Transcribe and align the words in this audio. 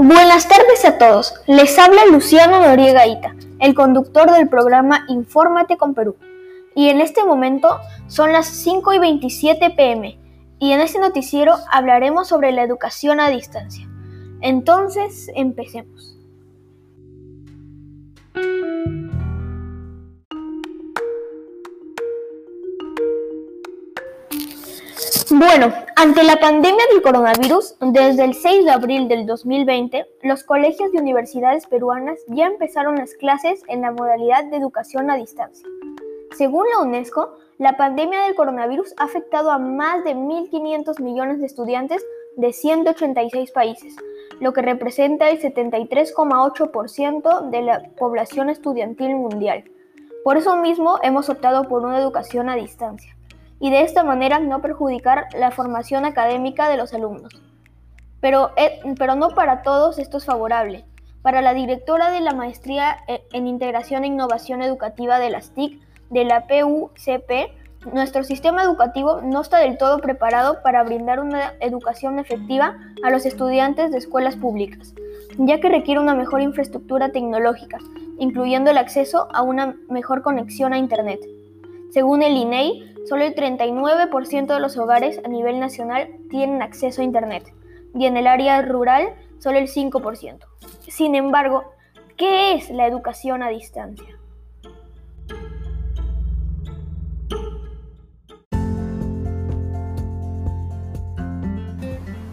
Buenas 0.00 0.46
tardes 0.46 0.84
a 0.84 0.96
todos. 0.96 1.34
Les 1.48 1.76
habla 1.76 2.06
Luciano 2.06 2.60
Noriega 2.60 3.04
Ita, 3.04 3.34
el 3.58 3.74
conductor 3.74 4.30
del 4.30 4.48
programa 4.48 5.04
Infórmate 5.08 5.76
con 5.76 5.92
Perú. 5.92 6.14
Y 6.76 6.88
en 6.88 7.00
este 7.00 7.24
momento 7.24 7.80
son 8.06 8.32
las 8.32 8.46
5 8.46 8.92
y 8.92 9.00
27 9.00 9.70
pm 9.70 10.16
y 10.60 10.70
en 10.70 10.80
este 10.80 11.00
noticiero 11.00 11.56
hablaremos 11.68 12.28
sobre 12.28 12.52
la 12.52 12.62
educación 12.62 13.18
a 13.18 13.28
distancia. 13.28 13.88
Entonces, 14.40 15.32
empecemos. 15.34 16.16
Bueno, 25.30 25.70
ante 25.94 26.24
la 26.24 26.36
pandemia 26.36 26.84
del 26.90 27.02
coronavirus, 27.02 27.76
desde 27.80 28.24
el 28.24 28.32
6 28.32 28.64
de 28.64 28.70
abril 28.70 29.08
del 29.08 29.26
2020, 29.26 30.06
los 30.22 30.42
colegios 30.42 30.88
y 30.94 30.96
universidades 30.96 31.66
peruanas 31.66 32.18
ya 32.28 32.46
empezaron 32.46 32.96
las 32.96 33.12
clases 33.12 33.60
en 33.68 33.82
la 33.82 33.92
modalidad 33.92 34.44
de 34.44 34.56
educación 34.56 35.10
a 35.10 35.16
distancia. 35.16 35.68
Según 36.34 36.64
la 36.70 36.78
UNESCO, 36.80 37.36
la 37.58 37.76
pandemia 37.76 38.22
del 38.22 38.36
coronavirus 38.36 38.94
ha 38.96 39.04
afectado 39.04 39.50
a 39.50 39.58
más 39.58 40.02
de 40.02 40.16
1.500 40.16 40.98
millones 41.02 41.40
de 41.40 41.46
estudiantes 41.46 42.02
de 42.36 42.54
186 42.54 43.50
países, 43.50 43.96
lo 44.40 44.54
que 44.54 44.62
representa 44.62 45.28
el 45.28 45.42
73,8% 45.42 47.50
de 47.50 47.60
la 47.60 47.82
población 47.98 48.48
estudiantil 48.48 49.14
mundial. 49.16 49.64
Por 50.24 50.38
eso 50.38 50.56
mismo 50.56 50.98
hemos 51.02 51.28
optado 51.28 51.68
por 51.68 51.84
una 51.84 51.98
educación 51.98 52.48
a 52.48 52.56
distancia 52.56 53.17
y 53.60 53.70
de 53.70 53.82
esta 53.82 54.02
manera 54.04 54.38
no 54.38 54.60
perjudicar 54.60 55.26
la 55.36 55.50
formación 55.50 56.04
académica 56.04 56.68
de 56.68 56.76
los 56.76 56.94
alumnos. 56.94 57.32
Pero, 58.20 58.50
eh, 58.56 58.80
pero 58.98 59.14
no 59.14 59.30
para 59.30 59.62
todos 59.62 59.98
esto 59.98 60.18
es 60.18 60.24
favorable. 60.24 60.84
Para 61.22 61.42
la 61.42 61.54
directora 61.54 62.10
de 62.10 62.20
la 62.20 62.32
Maestría 62.32 62.98
eh, 63.06 63.22
en 63.32 63.46
Integración 63.46 64.04
e 64.04 64.08
Innovación 64.08 64.62
Educativa 64.62 65.18
de 65.18 65.30
las 65.30 65.50
TIC, 65.50 65.80
de 66.10 66.24
la 66.24 66.46
PUCP, 66.46 67.52
nuestro 67.92 68.24
sistema 68.24 68.62
educativo 68.62 69.20
no 69.22 69.40
está 69.40 69.58
del 69.58 69.78
todo 69.78 69.98
preparado 69.98 70.62
para 70.62 70.82
brindar 70.82 71.20
una 71.20 71.54
educación 71.60 72.18
efectiva 72.18 72.76
a 73.04 73.10
los 73.10 73.24
estudiantes 73.24 73.92
de 73.92 73.98
escuelas 73.98 74.36
públicas, 74.36 74.94
ya 75.38 75.60
que 75.60 75.68
requiere 75.68 76.00
una 76.00 76.14
mejor 76.14 76.40
infraestructura 76.40 77.10
tecnológica, 77.10 77.78
incluyendo 78.18 78.70
el 78.70 78.78
acceso 78.78 79.28
a 79.32 79.42
una 79.42 79.76
mejor 79.88 80.22
conexión 80.22 80.72
a 80.72 80.78
Internet. 80.78 81.20
Según 81.90 82.22
el 82.22 82.36
INEI, 82.36 82.94
solo 83.08 83.24
el 83.24 83.34
39% 83.34 84.46
de 84.46 84.60
los 84.60 84.76
hogares 84.76 85.20
a 85.24 85.28
nivel 85.28 85.58
nacional 85.58 86.08
tienen 86.28 86.60
acceso 86.60 87.00
a 87.00 87.04
Internet 87.04 87.44
y 87.94 88.04
en 88.04 88.18
el 88.18 88.26
área 88.26 88.60
rural 88.60 89.14
solo 89.38 89.58
el 89.58 89.68
5%. 89.68 90.38
Sin 90.86 91.14
embargo, 91.14 91.72
¿qué 92.16 92.52
es 92.54 92.68
la 92.70 92.86
educación 92.86 93.42
a 93.42 93.48
distancia? 93.48 94.18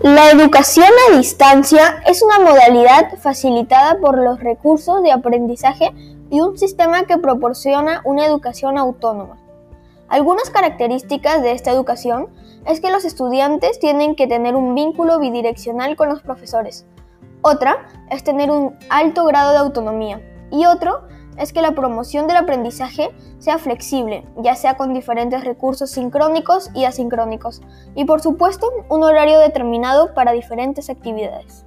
La 0.00 0.30
educación 0.30 0.88
a 1.10 1.16
distancia 1.16 2.02
es 2.06 2.22
una 2.22 2.40
modalidad 2.40 3.18
facilitada 3.18 3.98
por 4.00 4.18
los 4.18 4.40
recursos 4.40 5.02
de 5.02 5.12
aprendizaje 5.12 5.92
y 6.30 6.40
un 6.40 6.58
sistema 6.58 7.04
que 7.04 7.18
proporciona 7.18 8.00
una 8.04 8.24
educación 8.24 8.78
autónoma. 8.78 9.41
Algunas 10.12 10.50
características 10.50 11.40
de 11.40 11.52
esta 11.52 11.70
educación 11.70 12.28
es 12.66 12.82
que 12.82 12.90
los 12.90 13.06
estudiantes 13.06 13.80
tienen 13.80 14.14
que 14.14 14.26
tener 14.26 14.56
un 14.56 14.74
vínculo 14.74 15.18
bidireccional 15.18 15.96
con 15.96 16.10
los 16.10 16.20
profesores. 16.20 16.84
Otra 17.40 17.88
es 18.10 18.22
tener 18.22 18.50
un 18.50 18.76
alto 18.90 19.24
grado 19.24 19.52
de 19.52 19.56
autonomía. 19.56 20.20
Y 20.50 20.66
otro 20.66 21.04
es 21.38 21.54
que 21.54 21.62
la 21.62 21.72
promoción 21.72 22.26
del 22.26 22.36
aprendizaje 22.36 23.08
sea 23.38 23.56
flexible, 23.56 24.26
ya 24.36 24.54
sea 24.54 24.76
con 24.76 24.92
diferentes 24.92 25.44
recursos 25.44 25.90
sincrónicos 25.90 26.68
y 26.74 26.84
asincrónicos, 26.84 27.62
y 27.94 28.04
por 28.04 28.20
supuesto 28.20 28.68
un 28.90 29.02
horario 29.02 29.38
determinado 29.38 30.12
para 30.12 30.32
diferentes 30.32 30.90
actividades. 30.90 31.64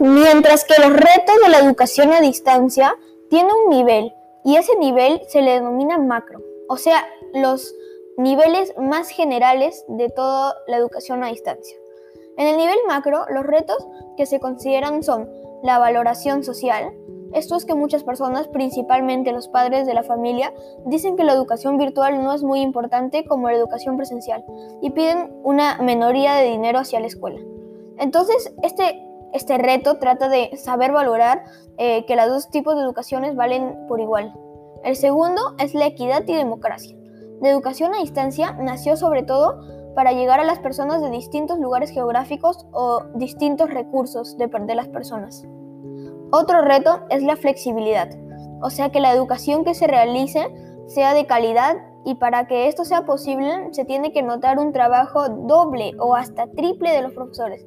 Mientras 0.00 0.64
que 0.64 0.80
los 0.80 0.94
retos 0.94 1.36
de 1.42 1.50
la 1.50 1.58
educación 1.58 2.10
a 2.12 2.22
distancia 2.22 2.96
tienen 3.28 3.52
un 3.66 3.70
nivel, 3.70 4.14
y 4.44 4.56
ese 4.56 4.74
nivel 4.78 5.20
se 5.28 5.42
le 5.42 5.50
denomina 5.52 5.98
macro, 5.98 6.40
o 6.70 6.78
sea, 6.78 7.04
los 7.34 7.74
niveles 8.16 8.72
más 8.78 9.10
generales 9.10 9.84
de 9.88 10.08
toda 10.08 10.54
la 10.66 10.78
educación 10.78 11.22
a 11.22 11.28
distancia. 11.28 11.76
En 12.38 12.46
el 12.46 12.56
nivel 12.56 12.78
macro, 12.88 13.26
los 13.28 13.44
retos 13.44 13.86
que 14.16 14.24
se 14.24 14.40
consideran 14.40 15.02
son 15.02 15.28
la 15.62 15.78
valoración 15.78 16.44
social. 16.44 16.94
Esto 17.34 17.56
es 17.56 17.66
que 17.66 17.74
muchas 17.74 18.02
personas, 18.02 18.48
principalmente 18.48 19.32
los 19.32 19.48
padres 19.48 19.86
de 19.86 19.92
la 19.92 20.02
familia, 20.02 20.54
dicen 20.86 21.18
que 21.18 21.24
la 21.24 21.34
educación 21.34 21.76
virtual 21.76 22.24
no 22.24 22.32
es 22.32 22.42
muy 22.42 22.62
importante 22.62 23.26
como 23.26 23.50
la 23.50 23.56
educación 23.56 23.98
presencial 23.98 24.42
y 24.80 24.88
piden 24.92 25.30
una 25.44 25.76
menoría 25.82 26.36
de 26.36 26.48
dinero 26.48 26.78
hacia 26.78 27.00
la 27.00 27.06
escuela. 27.06 27.38
Entonces, 27.98 28.54
este, 28.62 29.09
este 29.32 29.58
reto 29.58 29.98
trata 29.98 30.28
de 30.28 30.56
saber 30.56 30.92
valorar 30.92 31.44
eh, 31.78 32.04
que 32.06 32.16
los 32.16 32.28
dos 32.28 32.50
tipos 32.50 32.74
de 32.76 32.82
educaciones 32.82 33.36
valen 33.36 33.86
por 33.88 34.00
igual. 34.00 34.34
El 34.82 34.96
segundo 34.96 35.40
es 35.58 35.74
la 35.74 35.86
equidad 35.86 36.22
y 36.26 36.34
democracia. 36.34 36.96
La 37.40 37.50
educación 37.50 37.94
a 37.94 37.98
distancia 37.98 38.52
nació 38.52 38.96
sobre 38.96 39.22
todo 39.22 39.60
para 39.94 40.12
llegar 40.12 40.40
a 40.40 40.44
las 40.44 40.58
personas 40.58 41.02
de 41.02 41.10
distintos 41.10 41.58
lugares 41.58 41.90
geográficos 41.90 42.66
o 42.72 43.02
distintos 43.14 43.70
recursos 43.70 44.36
de, 44.38 44.46
de 44.48 44.74
las 44.74 44.88
personas. 44.88 45.44
Otro 46.32 46.62
reto 46.62 47.00
es 47.10 47.22
la 47.22 47.36
flexibilidad, 47.36 48.08
o 48.62 48.70
sea 48.70 48.90
que 48.90 49.00
la 49.00 49.12
educación 49.12 49.64
que 49.64 49.74
se 49.74 49.86
realice 49.86 50.48
sea 50.86 51.12
de 51.14 51.26
calidad 51.26 51.76
y 52.04 52.14
para 52.14 52.46
que 52.46 52.68
esto 52.68 52.84
sea 52.84 53.04
posible 53.04 53.68
se 53.72 53.84
tiene 53.84 54.12
que 54.12 54.22
notar 54.22 54.58
un 54.58 54.72
trabajo 54.72 55.28
doble 55.28 55.92
o 55.98 56.14
hasta 56.14 56.46
triple 56.46 56.92
de 56.92 57.02
los 57.02 57.12
profesores, 57.12 57.66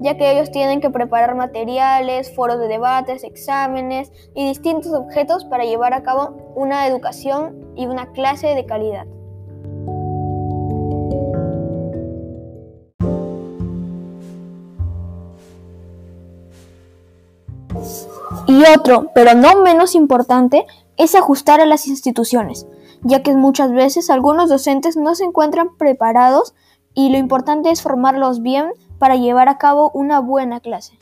ya 0.00 0.16
que 0.16 0.32
ellos 0.32 0.50
tienen 0.50 0.80
que 0.80 0.90
preparar 0.90 1.34
materiales, 1.34 2.34
foros 2.34 2.58
de 2.58 2.68
debates, 2.68 3.24
exámenes 3.24 4.12
y 4.34 4.46
distintos 4.46 4.92
objetos 4.92 5.44
para 5.44 5.64
llevar 5.64 5.94
a 5.94 6.02
cabo 6.02 6.52
una 6.54 6.86
educación 6.86 7.72
y 7.76 7.86
una 7.86 8.12
clase 8.12 8.48
de 8.48 8.66
calidad. 8.66 9.06
Y 18.46 18.62
otro, 18.76 19.10
pero 19.14 19.34
no 19.34 19.62
menos 19.62 19.94
importante, 19.94 20.66
es 20.96 21.14
ajustar 21.14 21.60
a 21.60 21.66
las 21.66 21.86
instituciones, 21.86 22.66
ya 23.02 23.22
que 23.22 23.34
muchas 23.34 23.72
veces 23.72 24.10
algunos 24.10 24.48
docentes 24.48 24.96
no 24.96 25.14
se 25.14 25.24
encuentran 25.24 25.76
preparados 25.76 26.54
y 26.94 27.10
lo 27.10 27.18
importante 27.18 27.70
es 27.70 27.82
formarlos 27.82 28.42
bien 28.42 28.70
para 28.98 29.16
llevar 29.16 29.48
a 29.48 29.58
cabo 29.58 29.90
una 29.94 30.20
buena 30.20 30.60
clase. 30.60 30.98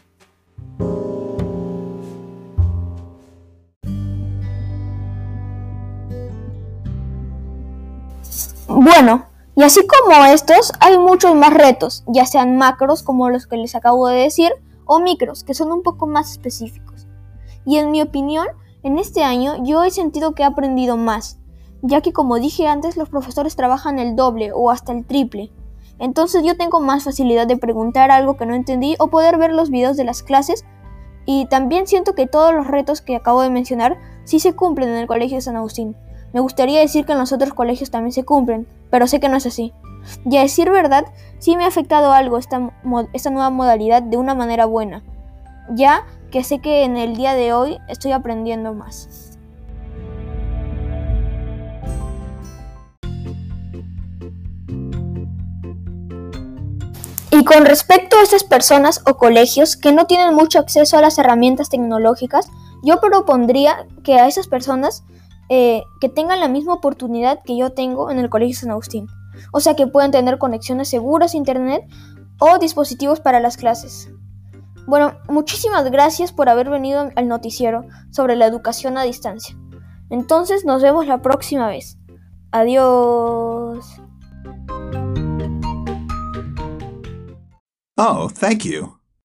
Bueno, 8.69 9.27
y 9.55 9.65
así 9.65 9.81
como 9.87 10.25
estos, 10.25 10.73
hay 10.81 10.97
muchos 10.97 11.35
más 11.35 11.53
retos, 11.53 12.05
ya 12.07 12.25
sean 12.25 12.57
macros 12.57 13.03
como 13.03 13.29
los 13.29 13.47
que 13.47 13.59
les 13.59 13.75
acabo 13.75 14.09
de 14.09 14.17
decir, 14.17 14.51
o 14.87 14.99
micros, 14.99 15.45
que 15.45 15.55
son 15.55 15.71
un 15.71 15.83
poco 15.83 16.07
más 16.07 16.33
específicos. 16.33 17.07
Y 17.67 17.77
en 17.77 17.91
mi 17.91 18.01
opinión, 18.01 18.47
en 18.83 18.99
este 18.99 19.23
año 19.23 19.63
yo 19.63 19.85
he 19.85 19.91
sentido 19.91 20.35
que 20.35 20.43
he 20.43 20.47
aprendido 20.47 20.97
más, 20.97 21.39
ya 21.83 22.01
que 22.01 22.13
como 22.13 22.39
dije 22.39 22.67
antes, 22.67 22.97
los 22.97 23.09
profesores 23.09 23.55
trabajan 23.55 23.99
el 23.99 24.17
doble 24.17 24.53
o 24.55 24.71
hasta 24.71 24.93
el 24.93 25.05
triple. 25.05 25.53
Entonces 25.99 26.43
yo 26.45 26.57
tengo 26.57 26.81
más 26.81 27.05
facilidad 27.05 27.47
de 27.47 27.57
preguntar 27.57 28.11
algo 28.11 28.37
que 28.37 28.47
no 28.47 28.55
entendí 28.55 28.97
o 28.99 29.09
poder 29.09 29.39
ver 29.39 29.53
los 29.53 29.71
videos 29.71 29.97
de 29.97 30.05
las 30.05 30.23
clases 30.23 30.65
y 31.25 31.47
también 31.47 31.87
siento 31.87 32.15
que 32.15 32.27
todos 32.27 32.53
los 32.53 32.67
retos 32.67 33.01
que 33.01 33.17
acabo 33.17 33.43
de 33.43 33.51
mencionar 33.51 33.99
sí 34.25 34.41
se 34.41 34.55
cumplen 34.55 34.89
en 34.89 34.97
el 34.97 35.07
Colegio 35.07 35.37
de 35.37 35.43
San 35.43 35.57
Agustín. 35.57 35.97
Me 36.33 36.41
gustaría 36.41 36.81
decir 36.81 37.05
que 37.05 37.13
en 37.13 37.19
los 37.19 37.33
otros 37.33 37.53
colegios 37.53 37.91
también 37.91 38.13
se 38.13 38.25
cumplen, 38.25 38.67
pero 38.91 39.07
sé 39.07 39.21
que 39.21 39.29
no 39.29 39.37
es 39.37 39.47
así. 39.47 39.73
Y 40.25 40.37
a 40.37 40.43
decir 40.43 40.71
verdad, 40.71 41.05
sí 41.39 41.57
me 41.57 41.65
ha 41.65 41.69
afectado 41.69 42.13
algo 42.13 42.39
esta, 42.39 42.73
esta 43.13 43.31
nueva 43.31 43.51
modalidad 43.51 44.03
de 44.03 44.17
una 44.17 44.35
manera 44.35 44.67
buena, 44.67 45.05
ya 45.71 46.07
que 46.31 46.43
sé 46.43 46.59
que 46.59 46.85
en 46.85 46.97
el 46.97 47.17
día 47.17 47.35
de 47.35 47.53
hoy 47.53 47.79
estoy 47.89 48.13
aprendiendo 48.13 48.73
más. 48.73 49.32
Y 57.43 57.45
con 57.45 57.65
respecto 57.65 58.17
a 58.17 58.23
esas 58.23 58.45
personas 58.45 59.03
o 59.05 59.17
colegios 59.17 59.77
que 59.77 59.91
no 59.91 60.07
tienen 60.07 60.33
mucho 60.33 60.61
acceso 60.61 60.97
a 60.97 61.01
las 61.01 61.19
herramientas 61.19 61.71
tecnológicas, 61.71 62.49
yo 62.85 63.01
propondría 63.01 63.89
que 64.05 64.15
a 64.15 64.29
esas 64.29 64.47
personas 64.47 65.03
eh, 65.49 65.83
que 66.01 66.09
tengan 66.09 66.39
la 66.39 66.47
misma 66.47 66.75
oportunidad 66.75 67.41
que 67.45 67.57
yo 67.57 67.73
tengo 67.73 68.13
en 68.13 68.21
el 68.21 68.31
Colegio 68.31 68.55
San 68.55 68.71
Agustín. 68.71 69.09
O 69.53 69.59
sea, 69.59 69.75
que 69.75 69.89
puedan 69.89 70.13
tener 70.13 70.39
conexiones 70.39 70.89
seguras 70.89 71.35
a 71.35 71.37
Internet 71.37 71.83
o 72.39 72.61
dispositivos 72.61 73.19
para 73.19 73.41
las 73.41 73.57
clases. 73.57 74.09
Bueno, 74.87 75.15
muchísimas 75.29 75.91
gracias 75.91 76.31
por 76.31 76.49
haber 76.49 76.71
venido 76.71 77.11
al 77.17 77.27
noticiero 77.27 77.87
sobre 78.13 78.37
la 78.37 78.47
educación 78.47 78.99
a 78.99 79.03
distancia. 79.03 79.57
Entonces 80.11 80.65
nos 80.65 80.81
vemos 80.81 81.09
la 81.09 81.23
próxima 81.23 81.67
vez. 81.67 81.99
Adiós. 82.53 83.52
Oh, 88.05 88.27
thank 88.27 88.65
you. 88.65 88.99